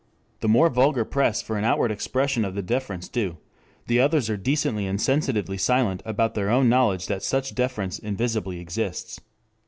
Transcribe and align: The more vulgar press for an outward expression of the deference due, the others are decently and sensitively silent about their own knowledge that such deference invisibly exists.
The 0.39 0.47
more 0.47 0.67
vulgar 0.69 1.05
press 1.05 1.43
for 1.43 1.59
an 1.59 1.63
outward 1.63 1.91
expression 1.91 2.43
of 2.43 2.55
the 2.55 2.63
deference 2.63 3.07
due, 3.07 3.37
the 3.85 3.99
others 3.99 4.31
are 4.31 4.35
decently 4.35 4.87
and 4.87 4.99
sensitively 4.99 5.59
silent 5.59 6.01
about 6.05 6.33
their 6.33 6.49
own 6.49 6.67
knowledge 6.67 7.05
that 7.05 7.21
such 7.21 7.53
deference 7.53 7.99
invisibly 7.99 8.59
exists. 8.59 9.21